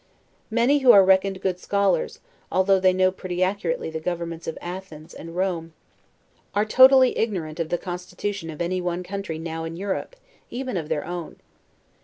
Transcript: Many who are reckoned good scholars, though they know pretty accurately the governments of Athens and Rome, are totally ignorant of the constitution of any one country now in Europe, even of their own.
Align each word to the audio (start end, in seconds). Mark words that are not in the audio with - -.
Many 0.49 0.79
who 0.79 0.91
are 0.93 1.05
reckoned 1.05 1.41
good 1.41 1.59
scholars, 1.59 2.21
though 2.51 2.79
they 2.79 2.91
know 2.91 3.11
pretty 3.11 3.43
accurately 3.43 3.91
the 3.91 3.99
governments 3.99 4.47
of 4.47 4.57
Athens 4.59 5.13
and 5.13 5.35
Rome, 5.35 5.73
are 6.55 6.65
totally 6.65 7.15
ignorant 7.19 7.59
of 7.59 7.69
the 7.69 7.77
constitution 7.77 8.49
of 8.49 8.63
any 8.63 8.81
one 8.81 9.03
country 9.03 9.37
now 9.37 9.63
in 9.63 9.75
Europe, 9.77 10.15
even 10.49 10.75
of 10.75 10.89
their 10.89 11.05
own. 11.05 11.35